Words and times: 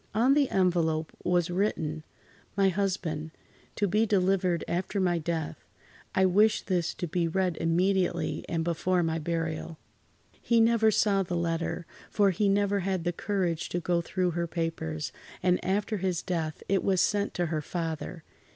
On 0.15 0.33
the 0.33 0.49
envelope 0.49 1.15
was 1.23 1.51
written: 1.51 2.03
"My 2.57 2.69
Husband. 2.69 3.29
To 3.75 3.87
be 3.87 4.07
delivered 4.07 4.63
after 4.67 4.99
my 4.99 5.19
death. 5.19 5.63
I 6.15 6.25
wish 6.25 6.63
this 6.63 6.95
to 6.95 7.07
be 7.07 7.27
read 7.27 7.55
immediately 7.57 8.43
and 8.49 8.63
before 8.63 9.03
my 9.03 9.19
burial." 9.19 9.77
He 10.41 10.59
never 10.59 10.89
saw 10.89 11.21
the 11.21 11.37
letter, 11.37 11.85
for 12.09 12.31
he 12.31 12.49
never 12.49 12.79
had 12.79 13.03
the 13.03 13.13
courage 13.13 13.69
to 13.69 13.79
go 13.79 14.01
through 14.01 14.31
her 14.31 14.47
papers, 14.47 15.11
and 15.43 15.63
after 15.63 15.97
his 15.97 16.23
death 16.23 16.63
it 16.67 16.83
was 16.83 16.99
sent 16.99 17.35
to 17.35 17.45
her 17.53 17.61
father. 17.61 18.23